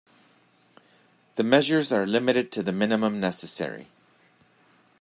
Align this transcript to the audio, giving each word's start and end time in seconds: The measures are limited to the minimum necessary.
The 1.35 1.43
measures 1.43 1.91
are 1.91 2.07
limited 2.07 2.51
to 2.53 2.63
the 2.63 2.71
minimum 2.71 3.19
necessary. 3.19 3.85